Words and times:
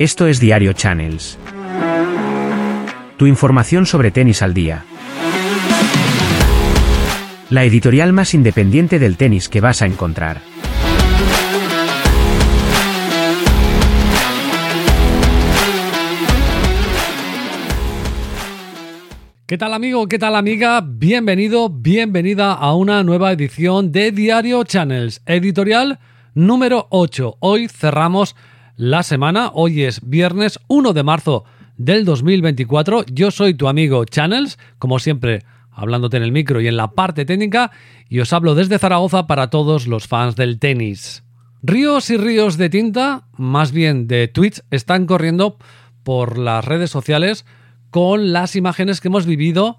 Esto 0.00 0.26
es 0.26 0.40
Diario 0.40 0.72
Channels. 0.72 1.36
Tu 3.18 3.26
información 3.26 3.84
sobre 3.84 4.10
tenis 4.10 4.40
al 4.40 4.54
día. 4.54 4.86
La 7.50 7.64
editorial 7.64 8.14
más 8.14 8.32
independiente 8.32 8.98
del 8.98 9.18
tenis 9.18 9.50
que 9.50 9.60
vas 9.60 9.82
a 9.82 9.86
encontrar. 9.86 10.40
¿Qué 19.44 19.58
tal 19.58 19.74
amigo? 19.74 20.08
¿Qué 20.08 20.18
tal 20.18 20.34
amiga? 20.34 20.80
Bienvenido, 20.82 21.68
bienvenida 21.68 22.54
a 22.54 22.74
una 22.74 23.04
nueva 23.04 23.32
edición 23.32 23.92
de 23.92 24.12
Diario 24.12 24.64
Channels, 24.64 25.20
editorial 25.26 25.98
número 26.32 26.86
8. 26.88 27.36
Hoy 27.40 27.68
cerramos 27.68 28.34
la 28.80 29.02
semana, 29.02 29.50
hoy 29.52 29.82
es 29.82 30.00
viernes 30.08 30.58
1 30.68 30.94
de 30.94 31.02
marzo 31.02 31.44
del 31.76 32.06
2024. 32.06 33.04
Yo 33.12 33.30
soy 33.30 33.52
tu 33.52 33.68
amigo 33.68 34.06
Channels, 34.06 34.58
como 34.78 34.98
siempre 34.98 35.44
hablándote 35.70 36.16
en 36.16 36.22
el 36.22 36.32
micro 36.32 36.62
y 36.62 36.66
en 36.66 36.78
la 36.78 36.92
parte 36.92 37.26
técnica, 37.26 37.72
y 38.08 38.20
os 38.20 38.32
hablo 38.32 38.54
desde 38.54 38.78
Zaragoza 38.78 39.26
para 39.26 39.50
todos 39.50 39.86
los 39.86 40.08
fans 40.08 40.34
del 40.34 40.58
tenis. 40.58 41.24
Ríos 41.62 42.08
y 42.08 42.16
ríos 42.16 42.56
de 42.56 42.70
tinta, 42.70 43.24
más 43.36 43.70
bien 43.70 44.08
de 44.08 44.28
tweets, 44.28 44.64
están 44.70 45.04
corriendo 45.04 45.58
por 46.02 46.38
las 46.38 46.64
redes 46.64 46.88
sociales 46.88 47.44
con 47.90 48.32
las 48.32 48.56
imágenes 48.56 49.02
que 49.02 49.08
hemos 49.08 49.26
vivido 49.26 49.76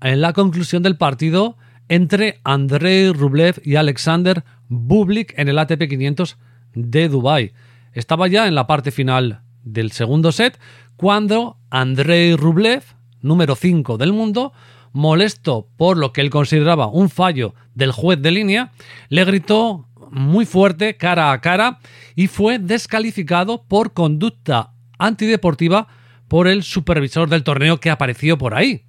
en 0.00 0.20
la 0.20 0.32
conclusión 0.32 0.82
del 0.82 0.96
partido 0.96 1.56
entre 1.88 2.40
Andrei 2.42 3.12
Rublev 3.12 3.60
y 3.62 3.76
Alexander 3.76 4.42
Bublik 4.66 5.34
en 5.38 5.48
el 5.48 5.58
ATP 5.60 5.88
500 5.88 6.36
de 6.74 7.08
Dubai. 7.08 7.52
Estaba 7.92 8.28
ya 8.28 8.46
en 8.46 8.54
la 8.54 8.66
parte 8.66 8.90
final 8.90 9.42
del 9.62 9.92
segundo 9.92 10.32
set 10.32 10.58
cuando 10.96 11.56
Andrei 11.70 12.36
Rublev, 12.36 12.84
número 13.20 13.56
5 13.56 13.98
del 13.98 14.12
mundo, 14.12 14.52
molesto 14.92 15.68
por 15.76 15.96
lo 15.96 16.12
que 16.12 16.20
él 16.20 16.30
consideraba 16.30 16.86
un 16.86 17.10
fallo 17.10 17.54
del 17.74 17.92
juez 17.92 18.20
de 18.20 18.30
línea, 18.30 18.72
le 19.08 19.24
gritó 19.24 19.88
muy 20.10 20.44
fuerte 20.46 20.96
cara 20.96 21.32
a 21.32 21.40
cara 21.40 21.78
y 22.14 22.26
fue 22.26 22.58
descalificado 22.58 23.64
por 23.64 23.92
conducta 23.92 24.72
antideportiva 24.98 25.88
por 26.28 26.46
el 26.46 26.62
supervisor 26.62 27.28
del 27.28 27.44
torneo 27.44 27.80
que 27.80 27.90
apareció 27.90 28.38
por 28.38 28.54
ahí. 28.54 28.84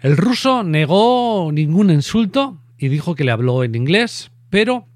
El 0.00 0.16
ruso 0.16 0.62
negó 0.62 1.50
ningún 1.52 1.90
insulto 1.90 2.60
y 2.78 2.88
dijo 2.88 3.14
que 3.14 3.24
le 3.24 3.32
habló 3.32 3.64
en 3.64 3.74
inglés, 3.74 4.30
pero 4.50 4.86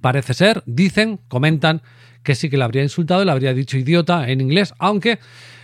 parece 0.00 0.32
ser, 0.32 0.62
dicen, 0.66 1.20
comentan 1.28 1.82
que 2.22 2.34
sí 2.34 2.48
que 2.50 2.56
le 2.56 2.64
habría 2.64 2.82
insultado 2.82 3.22
y 3.22 3.24
le 3.24 3.32
habría 3.32 3.54
dicho 3.54 3.76
idiota 3.76 4.28
en 4.28 4.40
inglés, 4.40 4.74
aunque 4.78 5.18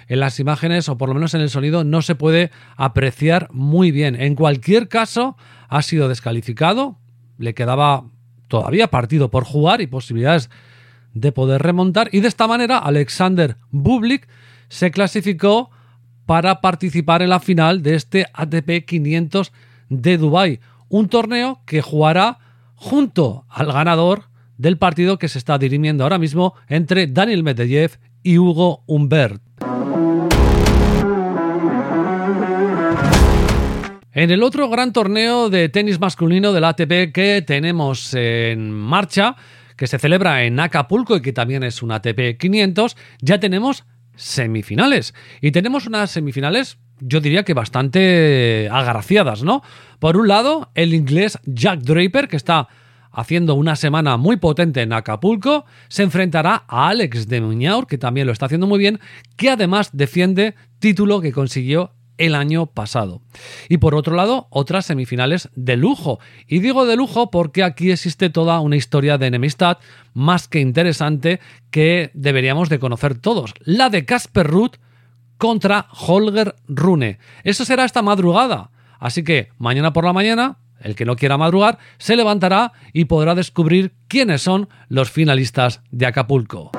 en 0.09 0.21
las 0.21 0.41
imágenes 0.41 0.89
o 0.89 0.97
por 0.97 1.09
lo 1.09 1.15
menos 1.15 1.35
en 1.35 1.43
el 1.43 1.51
sonido 1.51 1.85
no 1.85 2.03
se 2.03 2.15
puede 2.15 2.51
apreciar 2.77 3.49
muy 3.53 3.91
bien. 3.91 4.21
En 4.21 4.35
cualquier 4.35 4.89
caso, 4.89 5.37
ha 5.69 5.83
sido 5.83 6.09
descalificado, 6.09 6.99
le 7.37 7.55
quedaba 7.55 8.05
todavía 8.49 8.89
partido 8.89 9.31
por 9.31 9.45
jugar 9.45 9.81
y 9.81 9.87
posibilidades 9.87 10.51
de 11.13 11.33
poder 11.33 11.63
remontar 11.63 12.09
y 12.13 12.21
de 12.21 12.29
esta 12.29 12.47
manera 12.47 12.79
Alexander 12.79 13.57
Bublik 13.71 14.29
se 14.69 14.91
clasificó 14.91 15.71
para 16.27 16.61
participar 16.61 17.23
en 17.23 17.31
la 17.31 17.41
final 17.41 17.83
de 17.83 17.95
este 17.95 18.27
ATP 18.35 18.85
500 18.87 19.53
de 19.89 20.19
Dubai, 20.19 20.61
un 20.89 21.09
torneo 21.09 21.63
que 21.67 21.83
jugará 21.83 22.39
junto 22.75 23.47
al 23.49 23.73
ganador 23.73 24.25
del 24.59 24.77
partido 24.77 25.19
que 25.19 25.29
se 25.29 25.39
está 25.39 25.57
dirimiendo 25.57 26.05
ahora 26.05 26.19
mismo 26.19 26.55
entre 26.69 27.07
Daniel 27.07 27.43
Medvedev 27.43 27.99
y 28.23 28.37
Hugo 28.37 28.85
Humbert. 28.87 29.41
En 34.13 34.33
el 34.33 34.43
otro 34.43 34.69
gran 34.69 34.93
torneo 34.93 35.49
de 35.49 35.69
tenis 35.69 36.01
masculino 36.01 36.53
del 36.53 36.65
ATP 36.65 37.13
que 37.15 37.45
tenemos 37.47 38.13
en 38.15 38.73
marcha, 38.73 39.37
que 39.77 39.87
se 39.87 40.01
celebra 40.01 40.43
en 40.43 40.59
Acapulco 40.59 41.17
y 41.17 41.23
que 41.23 41.33
también 41.33 41.63
es 41.63 41.85
un 41.85 41.93
ATP 41.93 42.37
500, 42.37 42.97
ya 43.21 43.39
tenemos 43.39 43.85
semifinales. 44.17 45.15
Y 45.41 45.53
tenemos 45.53 45.87
unas 45.87 46.11
semifinales, 46.11 46.79
yo 46.99 47.21
diría 47.21 47.45
que 47.45 47.55
bastante 47.55 48.69
agraciadas, 48.73 49.45
¿no? 49.45 49.63
Por 50.01 50.17
un 50.17 50.27
lado, 50.27 50.73
el 50.75 50.95
inglés 50.95 51.39
Jack 51.45 51.83
Draper, 51.83 52.27
que 52.27 52.37
está 52.37 52.67
haciendo 53.19 53.57
una 53.57 53.75
semana 53.75 54.17
muy 54.17 54.37
potente 54.37 54.81
en 54.81 54.93
Acapulco, 54.93 55.65
se 55.89 56.05
enfrentará 56.05 56.63
a 56.69 56.89
Alex 56.89 57.27
de 57.27 57.41
Muñaur, 57.41 57.89
que 57.89 57.99
también 57.99 58.29
lo 58.29 58.33
está 58.33 58.47
haciendo 58.47 58.69
muy 58.69 58.79
bien, 58.79 59.01
que 59.37 59.51
además 59.51 59.91
defiende 59.93 60.55
título 60.79 61.21
que 61.21 61.33
consiguió 61.33 61.91
el 62.17 62.37
año 62.37 62.67
pasado. 62.67 63.21
Y 63.69 63.79
por 63.79 63.97
otro 63.97 64.15
lado, 64.15 64.47
otras 64.51 64.87
semifinales 64.87 65.49
de 65.57 65.77
lujo. 65.77 66.21
Y 66.47 66.61
digo 66.61 66.87
de 66.87 66.95
lujo 66.95 67.33
porque 67.33 67.65
aquí 67.65 67.91
existe 67.91 68.31
toda 68.31 68.61
una 68.61 68.77
historia 68.77 69.19
de 69.19 69.27
enemistad 69.27 69.79
más 70.15 70.47
que 70.47 70.61
interesante 70.61 71.41
que 71.73 72.13
deberíamos 72.15 72.69
de 72.69 72.79
conocer 72.79 73.19
todos. 73.19 73.53
La 73.65 73.91
de 73.91 74.05
Casper 74.05 74.47
Ruth 74.47 74.77
contra 75.39 75.89
Holger 75.91 76.55
Rune. 76.69 77.19
Eso 77.43 77.65
será 77.65 77.85
esta 77.85 78.03
madrugada. 78.03 78.71
Así 79.01 79.25
que 79.25 79.49
mañana 79.59 79.93
por 79.93 80.05
la 80.05 80.13
mañana, 80.13 80.59
el 80.81 80.95
que 80.95 81.05
no 81.05 81.17
quiera 81.17 81.39
madrugar, 81.39 81.79
se 81.99 82.17
levantará 82.17 82.73
y 82.93 83.07
podrá 83.07 83.35
descubrir 83.35 83.93
quiénes 84.09 84.43
son 84.43 84.69
los 84.89 85.11
finalistas 85.11 85.83
de 85.91 86.07
Acapulco. 86.07 86.71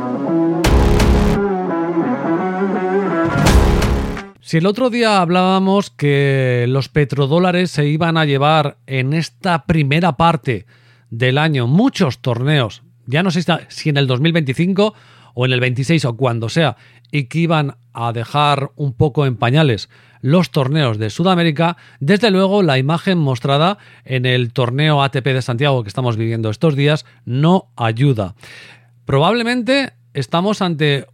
Si 4.42 4.58
el 4.58 4.66
otro 4.66 4.90
día 4.90 5.22
hablábamos 5.22 5.92
que 5.92 6.66
los 6.68 6.90
petrodólares 6.90 7.70
se 7.70 7.86
iban 7.86 8.18
a 8.18 8.26
llevar 8.26 8.78
en 8.88 9.14
esta 9.14 9.66
primera 9.66 10.14
parte 10.18 10.66
del 11.12 11.38
año 11.38 11.68
muchos 11.68 12.18
torneos, 12.20 12.82
ya 13.06 13.22
no 13.22 13.30
sé 13.30 13.44
si 13.68 13.90
en 13.90 13.98
el 13.98 14.08
2025 14.08 14.96
o 15.36 15.46
en 15.46 15.52
el 15.52 15.60
26 15.60 16.04
o 16.06 16.18
cuando 16.18 16.50
sea, 16.50 16.78
y 17.12 17.26
que 17.26 17.40
iban 17.40 17.78
a 17.94 18.12
dejar 18.12 18.72
un 18.76 18.94
poco 18.94 19.26
en 19.26 19.36
pañales 19.36 19.88
los 20.22 20.52
torneos 20.52 20.98
de 20.98 21.10
Sudamérica, 21.10 21.78
desde 22.00 22.32
luego 22.32 22.64
la 22.64 22.78
imagen 22.78 23.18
mostrada 23.18 23.78
en 24.06 24.26
el 24.26 24.54
torneo 24.54 25.02
ATP 25.04 25.26
de 25.26 25.42
Santiago 25.42 25.84
que 25.84 25.90
estamos 25.90 26.18
viviendo 26.18 26.50
estos 26.50 26.76
días 26.76 27.06
no 27.26 27.70
ayuda. 27.76 28.36
Probablemente 29.06 29.94
estamos 30.14 30.62
ante 30.62 31.08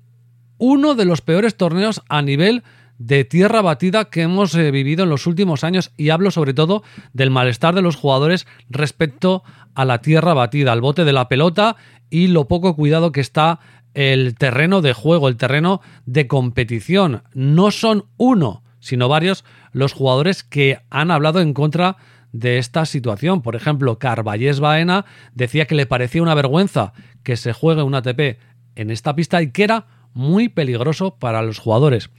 uno 0.57 0.95
de 0.95 1.05
los 1.05 1.21
peores 1.21 1.55
torneos 1.55 2.01
a 2.09 2.21
nivel 2.21 2.63
de 2.97 3.25
tierra 3.25 3.61
batida 3.61 4.05
que 4.05 4.21
hemos 4.21 4.55
eh, 4.55 4.71
vivido 4.71 5.03
en 5.03 5.09
los 5.09 5.27
últimos 5.27 5.63
años 5.63 5.91
y 5.97 6.09
hablo 6.09 6.31
sobre 6.31 6.53
todo 6.53 6.83
del 7.13 7.29
malestar 7.29 7.75
de 7.75 7.81
los 7.81 7.95
jugadores 7.95 8.47
respecto 8.69 9.43
a 9.73 9.85
la 9.85 9.99
tierra 9.99 10.33
batida, 10.33 10.71
al 10.71 10.81
bote 10.81 11.03
de 11.03 11.13
la 11.13 11.27
pelota 11.27 11.75
y 12.09 12.27
lo 12.27 12.47
poco 12.47 12.75
cuidado 12.75 13.11
que 13.11 13.21
está 13.21 13.59
el 13.93 14.35
terreno 14.35 14.81
de 14.81 14.93
juego, 14.93 15.27
el 15.27 15.37
terreno 15.37 15.81
de 16.05 16.27
competición. 16.27 17.23
No 17.33 17.71
son 17.71 18.05
uno, 18.17 18.63
sino 18.85 19.09
varios 19.09 19.43
los 19.71 19.93
jugadores 19.93 20.43
que 20.43 20.77
han 20.91 21.09
hablado 21.09 21.41
en 21.41 21.55
contra 21.55 21.97
de 22.31 22.59
esta 22.59 22.85
situación. 22.85 23.41
Por 23.41 23.55
ejemplo, 23.55 23.97
Carballés 23.97 24.59
Baena 24.59 25.05
decía 25.33 25.65
que 25.65 25.73
le 25.73 25.87
parecía 25.87 26.21
una 26.21 26.35
vergüenza 26.35 26.93
que 27.23 27.35
se 27.35 27.51
juegue 27.51 27.81
un 27.81 27.95
ATP 27.95 28.37
en 28.75 28.91
esta 28.91 29.15
pista 29.15 29.41
y 29.41 29.51
que 29.51 29.63
era 29.63 29.87
muy 30.13 30.49
peligroso 30.49 31.17
para 31.17 31.41
los 31.41 31.57
jugadores. 31.57 32.11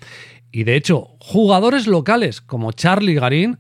Y 0.51 0.65
de 0.65 0.75
hecho, 0.75 1.15
jugadores 1.21 1.87
locales 1.87 2.41
como 2.41 2.73
Charlie 2.73 3.15
Garín 3.15 3.59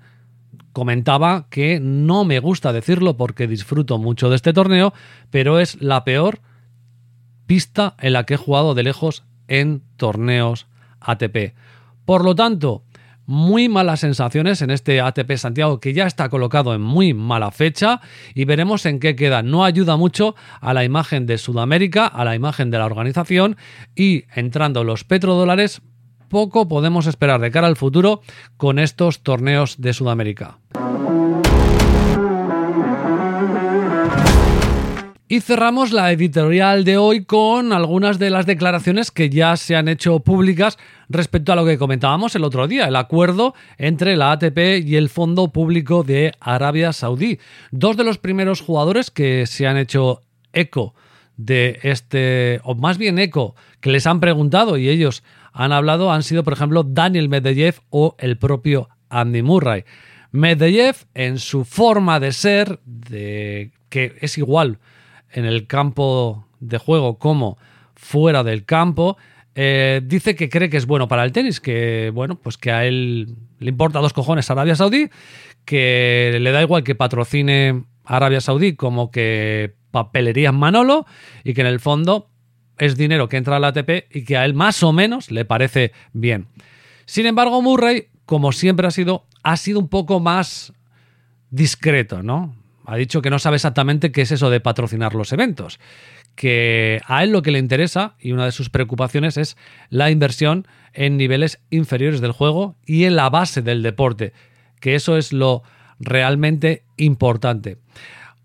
comentaba 0.73 1.47
que 1.49 1.79
no 1.79 2.25
me 2.25 2.41
gusta 2.41 2.73
decirlo 2.73 3.17
porque 3.17 3.47
disfruto 3.47 3.99
mucho 3.99 4.31
de 4.31 4.37
este 4.37 4.53
torneo, 4.53 4.93
pero 5.31 5.61
es 5.61 5.81
la 5.81 6.03
peor 6.03 6.41
pista 7.47 7.95
en 8.01 8.15
la 8.15 8.25
que 8.25 8.35
he 8.35 8.37
jugado 8.37 8.75
de 8.75 8.83
lejos 8.83 9.23
en 9.47 9.85
torneos 9.97 10.67
ATP. 10.99 11.55
Por 12.07 12.25
lo 12.25 12.37
tanto, 12.37 12.85
muy 13.27 13.69
malas 13.69 14.01
sensaciones 14.01 14.63
en 14.63 14.71
este 14.71 15.01
ATP 15.01 15.37
Santiago 15.37 15.81
que 15.81 15.93
ya 15.93 16.07
está 16.07 16.29
colocado 16.29 16.75
en 16.75 16.81
muy 16.81 17.13
mala 17.13 17.51
fecha 17.51 18.01
y 18.35 18.45
veremos 18.45 18.87
en 18.87 19.01
qué 19.01 19.17
queda. 19.17 19.43
No 19.43 19.65
ayuda 19.65 19.97
mucho 19.97 20.35
a 20.61 20.73
la 20.73 20.85
imagen 20.85 21.27
de 21.27 21.39
Sudamérica, 21.39 22.07
a 22.07 22.25
la 22.25 22.35
imagen 22.35 22.71
de 22.71 22.79
la 22.79 22.87
organización 22.87 23.57
y 23.95 24.25
entrando 24.35 24.85
los 24.85 25.05
petrodólares 25.05 25.83
poco 26.29 26.69
podemos 26.69 27.07
esperar 27.07 27.41
de 27.41 27.51
cara 27.51 27.67
al 27.67 27.77
futuro 27.77 28.21
con 28.57 28.79
estos 28.79 29.23
torneos 29.23 29.81
de 29.81 29.93
Sudamérica. 29.93 30.59
Y 35.29 35.41
cerramos 35.41 35.93
la 35.93 36.13
editorial 36.13 36.85
de 36.85 36.99
hoy 36.99 37.25
con 37.25 37.73
algunas 37.73 38.21
de 38.21 38.31
las 38.31 38.47
declaraciones 38.47 39.11
que 39.11 39.29
ya 39.29 39.57
se 39.57 39.75
han 39.75 39.89
hecho 39.89 40.21
públicas 40.21 40.79
respecto 41.09 41.53
a 41.53 41.57
lo 41.57 41.65
que 41.65 41.79
comentábamos 41.79 42.35
el 42.35 42.45
otro 42.45 42.67
día, 42.67 42.87
el 42.87 42.97
acuerdo 42.97 43.55
entre 43.79 44.17
la 44.17 44.33
ATP 44.33 44.85
y 44.85 44.97
el 44.97 45.09
Fondo 45.09 45.49
Público 45.49 46.03
de 46.03 46.33
Arabia 46.41 46.93
Saudí. 46.93 47.39
Dos 47.71 47.97
de 47.97 48.05
los 48.05 48.19
primeros 48.19 48.61
jugadores 48.61 49.11
que 49.11 49.47
se 49.47 49.67
han 49.67 49.77
hecho 49.77 50.23
eco 50.53 50.95
de 51.37 51.79
este, 51.83 52.61
o 52.65 52.75
más 52.75 52.99
bien 52.99 53.19
eco, 53.19 53.55
que 53.81 53.91
les 53.91 54.07
han 54.07 54.21
preguntado 54.21 54.79
y 54.79 54.89
ellos 54.89 55.23
han 55.53 55.73
hablado 55.73 56.13
han 56.13 56.23
sido, 56.23 56.45
por 56.45 56.53
ejemplo, 56.53 56.83
Daniel 56.83 57.29
Medvedev 57.29 57.81
o 57.91 58.15
el 58.19 58.37
propio 58.37 58.89
Andy 59.09 59.43
Murray. 59.43 59.85
Medvedev, 60.33 60.97
en 61.15 61.39
su 61.39 61.65
forma 61.65 62.21
de 62.21 62.33
ser, 62.33 62.81
de, 62.85 63.73
que 63.89 64.17
es 64.21 64.37
igual 64.39 64.79
en 65.31 65.45
el 65.45 65.67
campo 65.67 66.47
de 66.61 66.79
juego 66.79 67.19
como 67.19 67.59
fuera 67.95 68.43
del 68.43 68.65
campo, 68.65 69.17
eh, 69.59 70.03
dice 70.05 70.37
que 70.37 70.51
cree 70.51 70.69
que 70.69 70.77
es 70.77 70.85
bueno 70.85 71.09
para 71.09 71.25
el 71.25 71.33
tenis, 71.33 71.61
que 71.61 72.11
bueno, 72.13 72.39
pues 72.39 72.59
que 72.59 72.71
a 72.71 72.85
él 72.85 73.37
le 73.59 73.71
importa 73.71 74.01
dos 74.01 74.13
cojones 74.13 74.51
Arabia 74.51 74.77
Saudí, 74.77 75.09
que 75.65 76.37
le 76.39 76.53
da 76.53 76.61
igual 76.61 76.85
que 76.85 76.95
patrocine 76.95 77.85
Arabia 78.05 78.43
Saudí 78.43 78.77
como 78.77 79.11
que 79.11 79.75
papelería 79.91 80.51
en 80.51 80.57
Manolo 80.57 81.07
y 81.43 81.55
que 81.55 81.63
en 81.63 81.69
el 81.69 81.81
fondo 81.81 82.29
es 82.77 82.99
dinero 82.99 83.31
que 83.31 83.39
entra 83.39 83.57
a 83.57 83.59
la 83.59 83.69
ATP 83.69 84.15
y 84.15 84.25
que 84.27 84.37
a 84.37 84.45
él 84.45 84.53
más 84.53 84.83
o 84.83 84.93
menos 84.93 85.31
le 85.31 85.47
parece 85.47 85.93
bien. 86.13 86.49
Sin 87.07 87.25
embargo, 87.25 87.63
Murray, 87.63 88.09
como 88.27 88.53
siempre 88.53 88.87
ha 88.87 88.91
sido, 88.91 89.25
ha 89.43 89.57
sido 89.57 89.81
un 89.81 89.89
poco 89.89 90.21
más 90.21 90.75
discreto, 91.49 92.23
¿no? 92.23 92.55
Ha 92.87 92.97
dicho 92.97 93.21
que 93.21 93.31
no 93.31 93.41
sabe 93.41 93.57
exactamente 93.57 94.13
qué 94.13 94.23
es 94.23 94.31
eso 94.31 94.49
de 94.49 94.61
patrocinar 94.61 95.15
los 95.15 95.33
eventos, 95.33 95.81
que 96.37 97.01
a 97.07 97.25
él 97.25 97.33
lo 97.33 97.43
que 97.43 97.51
le 97.51 97.59
interesa 97.59 98.15
y 98.21 98.31
una 98.31 98.45
de 98.45 98.53
sus 98.53 98.71
preocupaciones 98.71 99.37
es 99.37 99.57
la 99.91 100.11
inversión 100.11 100.69
en 100.93 101.17
niveles 101.17 101.61
inferiores 101.71 102.21
del 102.21 102.31
juego 102.31 102.77
y 102.87 103.05
en 103.05 103.17
la 103.17 103.29
base 103.29 103.61
del 103.61 103.83
deporte, 103.83 104.33
que 104.81 104.95
eso 104.95 105.17
es 105.17 105.33
lo 105.33 105.65
realmente 105.99 106.85
importante. 106.97 107.79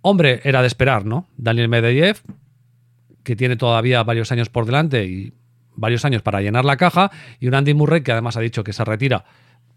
Hombre, 0.01 0.41
era 0.43 0.61
de 0.61 0.67
esperar, 0.67 1.05
¿no? 1.05 1.27
Daniel 1.37 1.69
Medvedev, 1.69 2.21
que 3.23 3.35
tiene 3.35 3.57
todavía 3.57 4.01
varios 4.01 4.31
años 4.31 4.49
por 4.49 4.65
delante 4.65 5.05
y 5.05 5.33
varios 5.75 6.03
años 6.03 6.23
para 6.23 6.41
llenar 6.41 6.65
la 6.65 6.77
caja, 6.77 7.11
y 7.39 7.47
un 7.47 7.53
Andy 7.53 7.75
Murray 7.75 8.01
que 8.01 8.11
además 8.11 8.37
ha 8.37 8.41
dicho 8.41 8.63
que 8.63 8.73
se 8.73 8.83
retira 8.83 9.23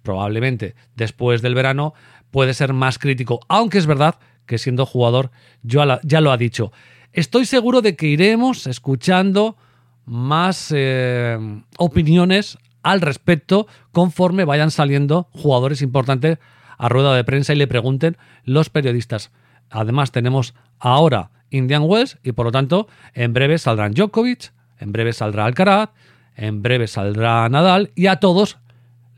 probablemente 0.03 0.75
después 0.97 1.43
del 1.43 1.55
verano, 1.55 1.93
puede 2.31 2.55
ser 2.55 2.73
más 2.73 2.99
crítico, 2.99 3.41
aunque 3.49 3.79
es 3.79 3.87
verdad 3.87 4.17
que 4.47 4.59
siendo 4.59 4.87
jugador 4.87 5.31
ya 5.63 6.21
lo 6.21 6.33
ha 6.33 6.37
dicho. 6.37 6.73
Estoy 7.13 7.47
seguro 7.47 7.81
de 7.81 7.95
que 7.95 8.07
iremos 8.07 8.67
escuchando 8.67 9.57
más 10.05 10.73
eh, 10.75 11.39
opiniones 11.79 12.59
al 12.83 13.01
respecto 13.01 13.67
conforme 13.93 14.45
vayan 14.45 14.71
saliendo 14.71 15.29
jugadores 15.31 15.81
importantes 15.81 16.39
a 16.77 16.89
rueda 16.89 17.15
de 17.15 17.25
prensa 17.25 17.53
y 17.53 17.57
le 17.57 17.67
pregunten 17.67 18.17
los 18.45 18.69
periodistas. 18.69 19.31
Además 19.71 20.13
tenemos 20.13 20.55
ahora 20.79 21.31
Indian 21.51 21.83
Wells 21.85 22.19
y 22.23 22.33
por 22.33 22.47
lo 22.47 22.53
tanto 22.53 22.89
en 23.15 23.33
breve 23.33 23.59
saldrán 23.59 23.93
Djokovic, 23.93 24.53
en 24.79 24.93
breve 24.93 25.13
saldrá 25.13 25.47
Alcaraz, 25.47 25.91
en 26.37 26.63
breve 26.63 26.87
saldrá 26.87 27.49
Nadal 27.49 27.93
y 27.95 28.07
a 28.07 28.17
todos 28.17 28.59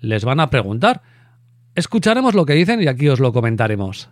les 0.01 0.25
van 0.25 0.41
a 0.41 0.51
preguntar. 0.51 1.03
Escucharemos 1.75 2.35
lo 2.35 2.47
que 2.47 2.55
dicen 2.55 2.83
y 2.83 2.89
aquí 2.89 3.09
os 3.09 3.21
lo 3.21 3.33
comentaremos. 3.33 4.09